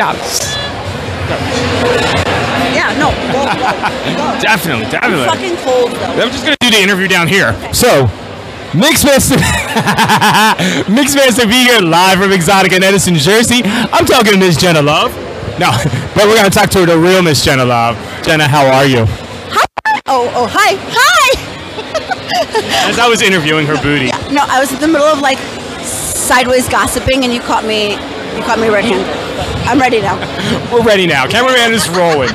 Yes. 0.00 0.56
Yeah, 2.72 2.96
no, 2.96 3.12
go, 3.28 3.44
go, 3.44 3.52
go. 4.16 4.40
Definitely, 4.40 4.88
definitely. 4.88 5.28
Fucking 5.28 5.56
cold 5.58 5.92
though. 5.92 6.24
I'm 6.24 6.30
just 6.32 6.42
gonna 6.42 6.56
do 6.58 6.70
the 6.70 6.80
interview 6.80 7.06
down 7.06 7.28
here. 7.28 7.52
So, 7.74 8.06
Mixmaster, 8.72 9.36
Mixmaster 10.88 11.44
here 11.52 11.82
live 11.82 12.18
from 12.18 12.32
Exotic 12.32 12.72
in 12.72 12.82
Edison, 12.82 13.16
Jersey. 13.16 13.60
I'm 13.92 14.06
talking 14.06 14.32
to 14.32 14.38
Miss 14.38 14.56
Jenna 14.56 14.80
Love. 14.80 15.12
No, 15.60 15.70
but 16.14 16.24
we're 16.24 16.36
gonna 16.36 16.48
talk 16.48 16.70
to 16.70 16.86
the 16.86 16.96
real 16.96 17.20
Miss 17.20 17.44
Jenna 17.44 17.66
Love. 17.66 17.94
Jenna, 18.24 18.48
how 18.48 18.64
are 18.64 18.86
you? 18.86 19.04
Hi. 19.04 19.66
Oh, 20.06 20.32
oh, 20.34 20.46
hi, 20.50 20.76
hi. 20.80 22.88
As 22.88 22.98
I 22.98 23.06
was 23.06 23.20
interviewing 23.20 23.66
her 23.66 23.76
booty. 23.82 24.06
No, 24.32 24.46
I 24.48 24.60
was 24.60 24.72
in 24.72 24.80
the 24.80 24.88
middle 24.88 25.08
of 25.08 25.20
like 25.20 25.36
sideways 25.84 26.70
gossiping, 26.70 27.24
and 27.24 27.34
you 27.34 27.42
caught 27.42 27.66
me. 27.66 27.98
You 28.36 28.42
caught 28.42 28.58
me 28.58 28.68
red-handed. 28.68 29.06
I'm 29.66 29.78
ready 29.78 30.00
now. 30.00 30.16
We're 30.72 30.82
ready 30.82 31.06
now. 31.06 31.26
Cameraman 31.26 31.72
is 31.72 31.88
rolling. 31.90 32.30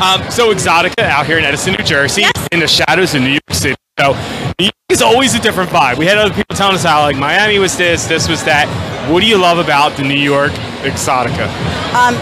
Um, 0.00 0.20
so 0.30 0.52
Exotica 0.52 1.02
out 1.04 1.26
here 1.26 1.38
in 1.38 1.44
Edison, 1.44 1.74
New 1.78 1.84
Jersey, 1.84 2.24
in 2.52 2.60
the 2.60 2.68
shadows 2.68 3.14
of 3.14 3.22
New 3.22 3.30
York 3.30 3.50
City. 3.52 3.76
So 3.98 4.12
New 4.58 4.64
York 4.66 4.74
is 4.90 5.02
always 5.02 5.34
a 5.34 5.40
different 5.40 5.70
vibe. 5.70 5.98
We 5.98 6.06
had 6.06 6.18
other 6.18 6.34
people 6.34 6.56
telling 6.56 6.74
us 6.74 6.82
how 6.84 7.02
like 7.02 7.16
Miami 7.16 7.58
was 7.58 7.76
this, 7.76 8.06
this 8.06 8.28
was 8.28 8.42
that. 8.44 8.66
What 9.10 9.20
do 9.20 9.26
you 9.26 9.38
love 9.38 9.58
about 9.58 9.96
the 9.96 10.02
New 10.02 10.18
York 10.18 10.52
Exotica? 10.82 11.46
Um, 11.94 12.14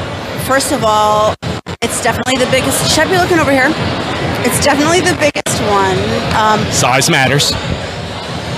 first 0.44 0.72
of 0.72 0.84
all, 0.84 1.34
it's 1.80 2.02
definitely 2.02 2.36
the 2.36 2.50
biggest. 2.50 2.90
Should 2.94 3.06
I 3.06 3.10
be 3.10 3.18
looking 3.18 3.38
over 3.38 3.52
here? 3.52 3.70
It's 4.44 4.62
definitely 4.64 5.00
the 5.00 5.16
biggest 5.18 5.62
one. 5.70 5.96
Um, 6.36 6.60
Size 6.72 7.08
matters. 7.08 7.52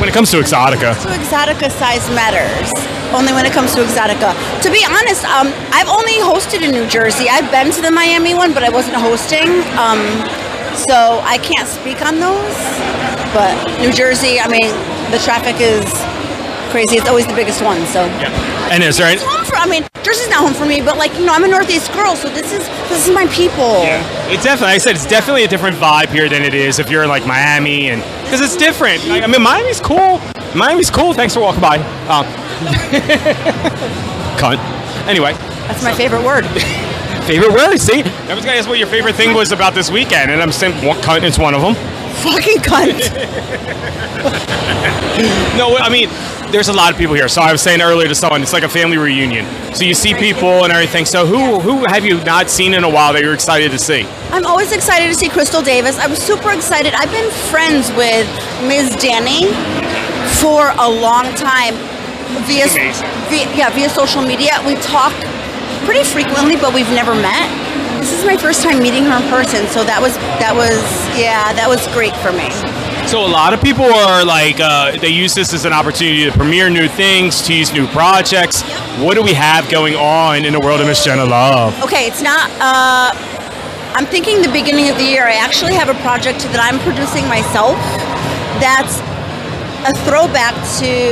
When 0.00 0.08
it 0.08 0.12
comes 0.12 0.30
to 0.32 0.38
Exotica. 0.38 0.92
to 1.02 1.08
Exotica, 1.08 1.70
size 1.70 2.08
matters. 2.10 2.70
Only 3.14 3.32
when 3.32 3.46
it 3.46 3.52
comes 3.52 3.74
to 3.74 3.80
Exotica. 3.82 4.34
To 4.62 4.70
be 4.70 4.84
honest, 4.84 5.24
um, 5.24 5.52
I've 5.70 5.88
only 5.88 6.18
hosted 6.18 6.62
in 6.62 6.72
New 6.72 6.86
Jersey. 6.88 7.28
I've 7.30 7.50
been 7.50 7.70
to 7.72 7.80
the 7.80 7.90
Miami 7.90 8.34
one, 8.34 8.52
but 8.52 8.64
I 8.64 8.70
wasn't 8.70 8.96
hosting. 8.96 9.48
Um, 9.78 10.02
so 10.74 11.22
I 11.22 11.38
can't 11.38 11.68
speak 11.68 12.02
on 12.02 12.18
those. 12.18 12.56
But 13.32 13.54
New 13.80 13.92
Jersey, 13.92 14.40
I 14.40 14.48
mean, 14.48 14.74
the 15.10 15.18
traffic 15.22 15.56
is 15.62 15.86
crazy. 16.74 16.96
It's 16.98 17.08
always 17.08 17.26
the 17.26 17.34
biggest 17.34 17.62
one. 17.62 17.78
So 17.86 18.02
And 18.72 18.82
is 18.82 18.96
there 18.96 19.06
any, 19.06 19.20
home 19.20 19.44
for. 19.44 19.56
I 19.56 19.66
mean, 19.66 19.84
Jersey's 20.02 20.28
not 20.28 20.40
home 20.40 20.54
for 20.54 20.66
me, 20.66 20.80
but 20.80 20.96
like 20.98 21.14
you 21.14 21.24
know, 21.26 21.32
I'm 21.32 21.44
a 21.44 21.48
Northeast 21.48 21.92
girl, 21.92 22.16
so 22.16 22.28
this 22.28 22.52
is 22.52 22.66
this 22.88 23.06
is 23.06 23.14
my 23.14 23.26
people. 23.28 23.82
Yeah, 23.84 24.02
It's 24.30 24.42
definitely, 24.42 24.72
like 24.72 24.74
I 24.74 24.78
said, 24.78 24.96
it's 24.96 25.06
definitely 25.06 25.44
a 25.44 25.48
different 25.48 25.76
vibe 25.76 26.08
here 26.08 26.28
than 26.28 26.42
it 26.42 26.54
is 26.54 26.78
if 26.78 26.90
you're 26.90 27.02
in 27.04 27.08
like 27.08 27.26
Miami, 27.26 27.90
and 27.90 28.02
because 28.24 28.40
it's 28.40 28.56
different. 28.56 29.06
Like, 29.06 29.22
I 29.22 29.26
mean, 29.26 29.42
Miami's 29.42 29.80
cool. 29.80 30.20
Miami's 30.54 30.90
cool. 30.90 31.12
Thanks 31.14 31.34
for 31.34 31.40
walking 31.40 31.60
by. 31.60 31.78
Um, 32.08 32.26
cunt. 34.38 34.58
Anyway, 35.08 35.32
That's 35.68 35.82
my 35.82 35.94
favorite 35.94 36.24
word. 36.24 36.46
favorite 37.26 37.52
word. 37.52 37.78
See, 37.78 38.02
I 38.02 38.34
was 38.34 38.44
gonna 38.44 38.58
ask 38.58 38.68
what 38.68 38.78
your 38.78 38.88
favorite 38.88 39.14
thing 39.14 39.34
was 39.34 39.52
about 39.52 39.74
this 39.74 39.90
weekend, 39.90 40.30
and 40.30 40.42
I'm 40.42 40.52
saying 40.52 40.84
one 40.86 40.96
cunt 40.98 41.22
is 41.24 41.38
one 41.38 41.54
of 41.54 41.62
them. 41.62 41.74
Fucking 42.22 42.58
cunt. 42.62 43.00
No, 45.56 45.76
I 45.76 45.88
mean, 45.90 46.08
there's 46.50 46.68
a 46.68 46.72
lot 46.72 46.92
of 46.92 46.98
people 46.98 47.14
here. 47.14 47.28
So 47.28 47.40
I 47.40 47.52
was 47.52 47.62
saying 47.62 47.80
earlier 47.80 48.08
to 48.08 48.14
someone, 48.14 48.42
it's 48.42 48.52
like 48.52 48.64
a 48.64 48.68
family 48.68 48.96
reunion. 48.96 49.46
So 49.74 49.84
you 49.84 49.94
see 49.94 50.12
people 50.14 50.64
and 50.64 50.72
everything. 50.72 51.04
So 51.04 51.24
who 51.26 51.60
who 51.60 51.84
have 51.84 52.04
you 52.04 52.22
not 52.24 52.50
seen 52.50 52.74
in 52.74 52.82
a 52.82 52.90
while 52.90 53.12
that 53.12 53.22
you're 53.22 53.34
excited 53.34 53.70
to 53.70 53.78
see? 53.78 54.06
I'm 54.30 54.44
always 54.44 54.72
excited 54.72 55.06
to 55.06 55.14
see 55.14 55.28
Crystal 55.28 55.62
Davis. 55.62 55.98
I'm 55.98 56.16
super 56.16 56.50
excited. 56.50 56.94
I've 56.94 57.10
been 57.10 57.30
friends 57.30 57.90
with 57.92 58.26
Ms. 58.66 58.96
Danny 58.96 59.46
for 60.42 60.70
a 60.78 60.88
long 60.90 61.32
time 61.34 61.74
via, 62.46 62.66
via 62.66 63.46
yeah 63.54 63.70
via 63.70 63.88
social 63.88 64.22
media. 64.22 64.58
We 64.66 64.74
talk 64.76 65.14
pretty 65.84 66.02
frequently, 66.02 66.56
but 66.56 66.74
we've 66.74 66.90
never 66.90 67.14
met. 67.14 67.46
This 68.04 68.20
is 68.20 68.26
my 68.26 68.36
first 68.36 68.62
time 68.62 68.82
meeting 68.82 69.04
her 69.04 69.16
in 69.16 69.30
person, 69.30 69.66
so 69.68 69.82
that 69.82 69.96
was 69.96 70.12
that 70.36 70.52
was 70.52 70.76
yeah 71.16 71.56
that 71.56 71.64
was 71.64 71.80
great 71.96 72.12
for 72.20 72.36
me. 72.36 72.52
So 73.08 73.24
a 73.24 73.32
lot 73.32 73.56
of 73.56 73.62
people 73.64 73.88
are 73.88 74.22
like, 74.22 74.60
uh, 74.60 74.92
they 75.00 75.08
use 75.08 75.34
this 75.34 75.54
as 75.54 75.64
an 75.64 75.72
opportunity 75.72 76.28
to 76.28 76.32
premiere 76.36 76.68
new 76.68 76.86
things, 76.86 77.40
tease 77.40 77.72
new 77.72 77.86
projects. 77.96 78.60
What 79.00 79.14
do 79.14 79.22
we 79.22 79.32
have 79.32 79.70
going 79.70 79.96
on 79.96 80.44
in 80.44 80.52
the 80.52 80.60
world 80.60 80.82
of 80.82 80.86
Miss 80.86 81.02
Jenna 81.02 81.24
Love? 81.24 81.72
Okay, 81.82 82.06
it's 82.06 82.20
not. 82.20 82.52
Uh, 82.60 83.16
I'm 83.96 84.04
thinking 84.04 84.42
the 84.42 84.52
beginning 84.52 84.90
of 84.90 84.98
the 85.00 85.08
year. 85.08 85.24
I 85.24 85.40
actually 85.40 85.72
have 85.72 85.88
a 85.88 85.96
project 86.04 86.44
that 86.52 86.60
I'm 86.60 86.76
producing 86.84 87.24
myself. 87.24 87.80
That's 88.60 89.00
a 89.88 89.96
throwback 90.04 90.52
to 90.84 91.08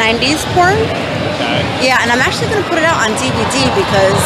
90s 0.00 0.40
porn. 0.56 0.80
Yeah, 1.82 2.00
and 2.00 2.10
I'm 2.10 2.20
actually 2.20 2.48
going 2.48 2.62
to 2.62 2.68
put 2.68 2.78
it 2.78 2.84
out 2.84 2.98
on 3.02 3.12
DVD 3.20 3.68
because 3.76 4.20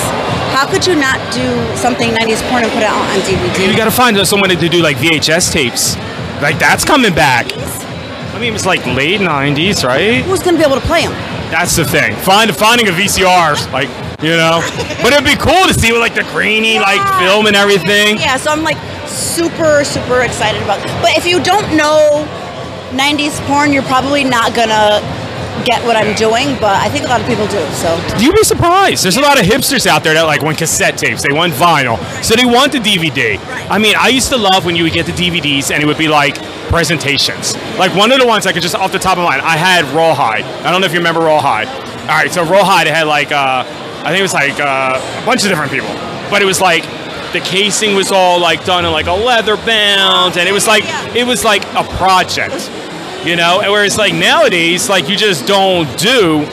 how 0.55 0.67
could 0.69 0.87
you 0.87 0.95
not 0.95 1.19
do 1.33 1.47
something 1.77 2.11
90s 2.11 2.43
porn 2.51 2.65
and 2.65 2.73
put 2.73 2.83
it 2.83 2.91
out 2.91 2.99
on 2.99 3.19
DVD? 3.27 3.71
You 3.71 3.77
got 3.77 3.87
to 3.87 3.91
find 3.91 4.15
someone 4.27 4.51
to 4.51 4.69
do 4.69 4.83
like 4.83 4.97
VHS 4.97 5.53
tapes. 5.53 5.97
Like 6.41 6.59
that's 6.59 6.85
coming 6.85 7.15
back. 7.15 7.51
I 8.35 8.39
mean, 8.41 8.55
it's 8.55 8.67
like 8.67 8.87
late 8.87 9.21
'90s, 9.21 9.83
right? 9.83 10.23
Who's 10.23 10.43
going 10.43 10.55
to 10.55 10.63
be 10.63 10.65
able 10.65 10.81
to 10.81 10.87
play 10.87 11.03
them? 11.03 11.13
That's 11.51 11.75
the 11.75 11.85
thing. 11.85 12.15
Find 12.17 12.55
finding 12.55 12.87
a 12.87 12.93
VCR, 12.93 13.73
like 13.73 13.89
you 14.23 14.37
know. 14.37 14.63
but 15.03 15.13
it'd 15.13 15.25
be 15.25 15.35
cool 15.35 15.67
to 15.67 15.75
see 15.75 15.91
with 15.91 16.01
like 16.01 16.15
the 16.15 16.23
grainy 16.31 16.79
like 16.79 17.03
film 17.19 17.47
and 17.47 17.57
everything. 17.57 18.19
Yeah, 18.19 18.37
so 18.37 18.51
I'm 18.51 18.63
like 18.63 18.79
super, 19.09 19.83
super 19.83 20.23
excited 20.23 20.63
about 20.63 20.83
But 21.03 21.17
if 21.19 21.27
you 21.27 21.43
don't 21.43 21.77
know 21.77 22.23
90s 22.93 23.41
porn, 23.47 23.73
you're 23.73 23.83
probably 23.91 24.23
not 24.23 24.55
going 24.55 24.69
to 24.69 25.03
get 25.65 25.83
what 25.85 25.97
I'm 25.97 26.15
doing, 26.17 26.55
but 26.61 26.77
I 26.77 26.89
think 26.89 27.05
a 27.05 27.09
lot 27.09 27.21
of 27.21 27.27
people 27.27 27.47
do, 27.47 27.65
so. 27.73 27.97
You'd 28.19 28.35
be 28.35 28.45
surprised. 28.45 29.05
There's 29.05 29.17
a 29.17 29.21
lot 29.21 29.39
of 29.39 29.47
hipsters 29.47 29.87
out 29.87 30.05
there 30.05 30.15
that 30.15 30.23
like 30.23 30.43
want 30.43 30.59
cassette 30.59 30.99
tapes. 30.99 31.23
They 31.23 31.35
want 31.35 31.53
vinyl, 31.53 31.99
so 32.23 32.35
they 32.35 32.45
want 32.45 32.73
the 32.73 32.79
DVD. 32.79 33.39
I 33.71 33.79
mean, 33.79 33.95
I 33.99 34.09
used 34.09 34.31
to 34.31 34.37
love 34.37 34.65
when 34.65 34.77
you 34.77 34.85
would 34.85 34.93
get 34.93 35.07
the 35.07 35.13
DVDs 35.13 35.71
and 35.71 35.83
it 35.83 35.87
would 35.87 35.99
be 35.99 36.09
like 36.09 36.37
presentations. 36.69 37.57
Like 37.79 37.95
one 37.95 38.13
of 38.13 38.19
the 38.19 38.27
ones 38.27 38.47
I 38.47 38.53
could 38.53 38.63
just 38.63 38.75
off 38.75 38.93
the 38.93 38.99
top 38.99 39.19
of 39.19 39.25
my 39.25 39.37
mind, 39.37 39.43
I 39.43 39.57
had 39.57 39.85
Rawhide. 39.95 40.45
I 40.45 40.71
don't 40.71 40.81
know 40.81 40.87
if 40.87 40.93
you 40.93 40.99
remember 40.99 41.21
Rawhide. 41.21 41.69
All 41.69 42.17
right, 42.17 42.31
so 42.31 42.45
Rawhide 42.45 42.87
had 42.87 43.07
like 43.07 43.33
uh, 43.33 43.65
I 43.67 44.09
think 44.11 44.21
it 44.21 44.23
was 44.23 44.35
like 44.35 44.59
uh, 44.61 45.23
a 45.23 45.27
bunch 45.27 45.43
of 45.43 45.49
different 45.49 45.73
people, 45.73 45.93
but 46.31 46.43
it 46.43 46.47
was 46.47 46.61
like 46.61 46.85
the 47.33 47.41
casing 47.41 47.95
was 47.95 48.11
all 48.11 48.41
like 48.41 48.65
done 48.65 48.85
in 48.85 48.93
like 48.93 49.07
a 49.07 49.13
leather 49.13 49.57
bound, 49.57 50.37
and 50.37 50.49
it 50.49 50.53
was 50.53 50.67
like 50.67 50.85
it 51.15 51.27
was 51.27 51.45
like 51.45 51.63
a 51.75 51.85
project 51.97 52.71
you 53.25 53.37
know 53.37 53.61
and 53.61 53.71
whereas 53.71 53.97
like 53.99 54.15
nowadays 54.15 54.89
like 54.89 55.09
you 55.09 55.17
just 55.17 55.47
don't 55.47 55.87
do 55.99 56.47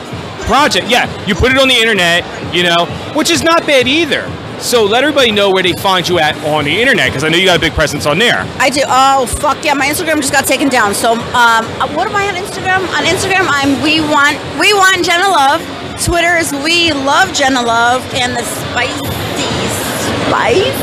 project 0.45 0.87
yeah 0.87 1.05
you 1.25 1.33
put 1.35 1.51
it 1.51 1.57
on 1.57 1.67
the 1.67 1.75
internet 1.75 2.23
you 2.53 2.63
know 2.63 2.85
which 3.15 3.29
is 3.29 3.43
not 3.43 3.65
bad 3.65 3.87
either 3.87 4.29
so 4.59 4.83
let 4.85 5.03
everybody 5.03 5.31
know 5.31 5.51
where 5.51 5.63
they 5.63 5.73
find 5.73 6.07
you 6.07 6.17
at 6.19 6.35
on 6.45 6.63
the 6.63 6.81
internet 6.81 7.09
because 7.09 7.23
i 7.23 7.29
know 7.29 7.37
you 7.37 7.45
got 7.45 7.57
a 7.57 7.59
big 7.59 7.73
presence 7.73 8.05
on 8.05 8.17
there 8.17 8.45
I 8.59 8.69
do. 8.69 8.81
Oh 8.87 9.25
fuck 9.25 9.63
yeah! 9.63 9.73
My 9.73 9.87
Instagram 9.87 10.17
just 10.17 10.31
got 10.31 10.45
taken 10.45 10.69
down. 10.69 10.93
So 10.95 11.13
um, 11.13 11.21
uh, 11.33 11.87
what 11.93 12.07
am 12.07 12.15
I 12.15 12.27
on 12.29 12.35
Instagram? 12.35 12.81
On 12.97 13.03
Instagram, 13.03 13.45
I'm 13.49 13.81
we 13.83 13.99
want 13.99 14.37
we 14.59 14.73
want 14.73 15.05
Jenna 15.05 15.27
Love. 15.27 15.61
Twitter 16.03 16.35
is 16.37 16.51
we 16.51 16.91
love 16.93 17.33
Jenna 17.33 17.61
Love, 17.61 18.01
and 18.15 18.35
the 18.35 18.43
spicy 18.43 19.05
spice 20.25 20.77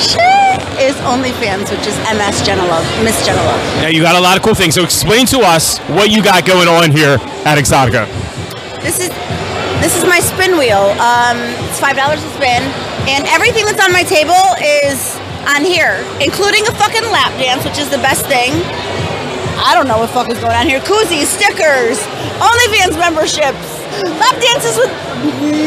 shit 0.00 0.45
is 0.78 0.94
OnlyFans, 1.06 1.70
which 1.70 1.86
is 1.86 1.96
MS 2.12 2.42
Jenna 2.46 2.64
Love, 2.66 2.84
Miss 3.04 3.16
Jenna 3.24 3.42
Love. 3.42 3.60
now 3.82 3.88
you 3.88 4.02
got 4.02 4.14
a 4.16 4.20
lot 4.20 4.36
of 4.36 4.42
cool 4.42 4.54
things 4.54 4.74
so 4.74 4.82
explain 4.84 5.26
to 5.26 5.40
us 5.40 5.78
what 5.96 6.10
you 6.10 6.22
got 6.22 6.44
going 6.46 6.68
on 6.68 6.90
here 6.90 7.18
at 7.44 7.56
exotica 7.58 8.06
This 8.82 9.00
is 9.00 9.10
this 9.80 9.94
is 9.96 10.04
my 10.08 10.20
spin 10.20 10.56
wheel. 10.56 10.88
Um, 10.98 11.36
it's 11.68 11.78
five 11.78 11.96
dollars 11.96 12.22
a 12.24 12.30
spin, 12.40 12.62
and 13.12 13.26
everything 13.28 13.64
that's 13.68 13.82
on 13.84 13.92
my 13.92 14.02
table 14.02 14.40
is 14.64 15.14
on 15.46 15.62
here, 15.62 16.00
including 16.18 16.66
a 16.66 16.72
fucking 16.80 17.04
lap 17.12 17.30
dance, 17.38 17.62
which 17.64 17.78
is 17.78 17.88
the 17.90 17.98
best 18.00 18.24
thing. 18.26 18.52
I 19.60 19.72
don't 19.76 19.86
know 19.86 19.98
what 19.98 20.10
fuck 20.10 20.28
is 20.30 20.38
going 20.40 20.56
on 20.56 20.66
here. 20.66 20.80
Koozies, 20.80 21.28
stickers, 21.28 22.00
OnlyFans 22.40 22.96
memberships, 22.98 23.68
lap 24.16 24.36
dances 24.40 24.76
with 24.80 24.90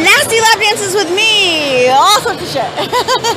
nasty 0.03 0.41
lap 0.41 0.57
dances 0.57 0.93
with 0.95 1.09
me, 1.13 1.89
all 1.89 2.19
sorts 2.21 2.41
of 2.41 2.49
shit. 2.49 2.69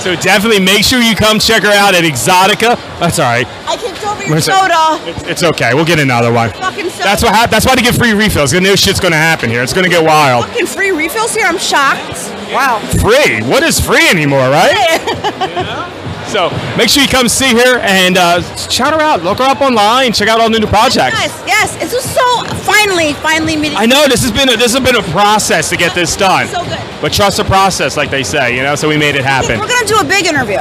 so 0.00 0.14
definitely 0.16 0.60
make 0.60 0.84
sure 0.84 1.00
you 1.00 1.14
come 1.16 1.38
check 1.38 1.62
her 1.62 1.72
out 1.72 1.94
at 1.94 2.04
exotica 2.04 2.76
that's 3.00 3.18
all 3.18 3.26
right 3.26 3.46
I 3.66 3.76
kicked 3.76 4.04
over 4.06 4.22
your 4.24 4.40
soda. 4.40 4.98
it's, 5.08 5.22
it's 5.24 5.42
okay 5.42 5.74
we'll 5.74 5.84
get 5.84 5.98
another 5.98 6.32
one 6.32 6.50
Fucking 6.52 6.90
soda. 6.90 7.04
that's 7.04 7.22
what 7.22 7.34
hap- 7.34 7.50
that's 7.50 7.66
why 7.66 7.74
they 7.74 7.82
get 7.82 7.94
free 7.94 8.12
refills 8.12 8.50
because 8.52 8.62
new 8.62 8.76
shit's 8.76 9.00
gonna 9.00 9.16
happen 9.16 9.50
here 9.50 9.62
it's 9.62 9.72
gonna 9.72 9.88
get 9.88 10.04
wild 10.04 10.46
Fucking 10.46 10.66
free 10.66 10.90
refills 10.90 11.34
here. 11.34 11.46
I'm 11.46 11.58
shocked. 11.58 12.32
Wow. 12.52 12.78
free. 13.00 13.42
What 13.42 13.62
is 13.62 13.80
free 13.80 14.08
anymore, 14.08 14.48
right? 14.50 15.90
so 16.36 16.50
make 16.76 16.90
sure 16.90 17.02
you 17.02 17.08
come 17.08 17.28
see 17.28 17.52
her 17.56 17.78
and 17.80 18.18
uh, 18.18 18.42
shout 18.68 18.92
her 18.92 19.00
out. 19.00 19.22
Look 19.22 19.38
her 19.38 19.44
up 19.44 19.62
online. 19.62 20.12
Check 20.12 20.28
out 20.28 20.38
all 20.38 20.50
the 20.50 20.60
new 20.60 20.66
projects. 20.66 21.16
Yes, 21.16 21.44
yes. 21.46 21.82
It's 21.82 21.92
just 21.92 22.14
so 22.14 22.44
finally, 22.60 23.14
finally 23.14 23.56
meeting. 23.56 23.78
I 23.78 23.86
know 23.86 24.06
this 24.06 24.20
has 24.20 24.32
been 24.32 24.50
a, 24.50 24.56
this 24.56 24.74
has 24.74 24.84
been 24.84 24.96
a 24.96 25.02
process 25.12 25.70
to 25.70 25.76
get 25.78 25.94
this 25.94 26.14
done, 26.14 26.46
So 26.48 26.62
good. 26.64 26.78
but 27.00 27.12
trust 27.14 27.38
the 27.38 27.44
process, 27.44 27.96
like 27.96 28.10
they 28.10 28.22
say. 28.22 28.54
You 28.54 28.62
know, 28.64 28.74
so 28.74 28.86
we 28.86 28.98
made 28.98 29.14
it 29.14 29.24
happen. 29.24 29.58
We're 29.58 29.66
gonna 29.66 29.86
do 29.86 29.96
a 29.98 30.04
big 30.04 30.26
interview. 30.26 30.60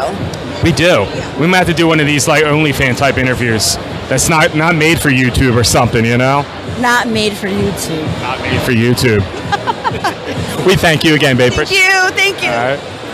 We 0.64 0.72
do. 0.72 1.04
We 1.38 1.48
might 1.48 1.58
have 1.58 1.68
to 1.68 1.74
do 1.74 1.88
one 1.88 2.00
of 2.00 2.08
these 2.08 2.26
like 2.26 2.46
OnlyFan 2.46 2.96
type 2.96 3.18
interviews. 3.18 3.76
That's 4.08 4.30
not 4.30 4.56
not 4.56 4.76
made 4.76 5.02
for 5.02 5.10
YouTube 5.10 5.58
or 5.58 5.66
something. 5.66 6.06
You 6.06 6.18
know. 6.18 6.46
not 6.80 7.10
made 7.10 7.34
for 7.34 7.48
YouTube. 7.48 8.06
Not 8.22 8.40
made 8.40 8.62
for 8.62 8.72
YouTube. 8.72 9.22
we 10.66 10.78
thank 10.78 11.04
you 11.04 11.16
again, 11.16 11.36
babe. 11.36 11.52
Thank 11.52 11.72
you. 11.72 12.16
Thank 12.16 12.42
you. 12.42 12.50
All 12.50 12.76
right. 12.76 13.05